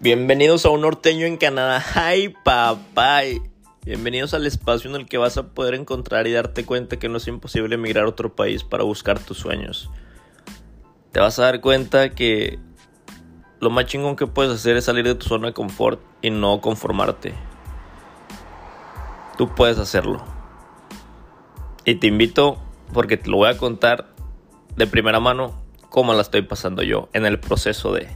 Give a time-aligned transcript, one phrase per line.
[0.00, 1.84] Bienvenidos a un norteño en Canadá.
[1.96, 3.22] ¡Ay, papá!
[3.84, 7.16] Bienvenidos al espacio en el que vas a poder encontrar y darte cuenta que no
[7.16, 9.90] es imposible emigrar a otro país para buscar tus sueños.
[11.10, 12.60] Te vas a dar cuenta que
[13.58, 16.60] lo más chingón que puedes hacer es salir de tu zona de confort y no
[16.60, 17.34] conformarte.
[19.36, 20.24] Tú puedes hacerlo.
[21.84, 22.62] Y te invito,
[22.92, 24.14] porque te lo voy a contar
[24.76, 28.06] de primera mano, cómo la estoy pasando yo en el proceso de